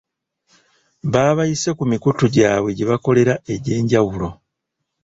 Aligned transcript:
Baabayisa 1.11 1.69
ku 1.77 1.83
mikutu 1.91 2.23
gyabwe 2.33 2.69
gye 2.77 2.85
bakolera 2.91 3.33
egy'enjawulo. 3.53 4.29